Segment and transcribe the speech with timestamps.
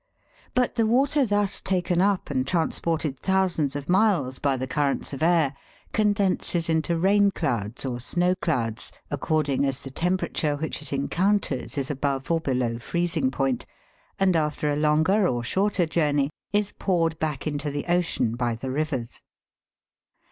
[0.55, 5.13] But the water thus taken up and trans ported thousands of miles by the currents
[5.13, 5.55] of the air
[5.93, 10.91] con denses into rain clouds or snow clouds, according as the tem perature which it
[10.91, 13.67] encounters is above or below freezing point,
[14.17, 18.71] and after a longer or shorter journey, is poured back into the ocean by the
[18.71, 19.21] rivers.